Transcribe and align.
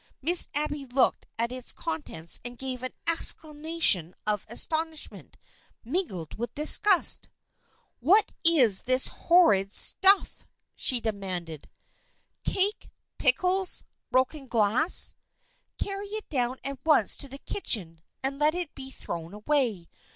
Miss 0.19 0.47
Abby 0.55 0.87
looked 0.87 1.27
at 1.37 1.51
its 1.51 1.71
contents 1.71 2.39
and 2.43 2.57
gave 2.57 2.81
an 2.81 2.93
exclamation 3.05 4.15
of 4.25 4.47
aston 4.49 4.93
ishment 4.93 5.35
mingled 5.83 6.39
with 6.39 6.55
disgust." 6.55 7.29
What 8.09 8.31
is 8.43 8.81
this 8.81 9.05
horrid 9.05 9.71
stuff?" 9.75 10.43
she 10.85 11.01
demanded." 11.01 11.69
Cake! 12.43 12.89
Pickles! 13.19 13.83
Broken 14.09 14.47
glass! 14.47 15.13
Carry 15.77 16.07
it 16.07 16.27
down 16.31 16.57
at 16.63 16.79
once 16.83 17.15
to 17.17 17.29
the 17.29 17.37
kitchen 17.37 18.01
and 18.23 18.39
let 18.39 18.55
it 18.55 18.73
be 18.73 18.89
thrown 18.89 19.35
away. 19.35 19.87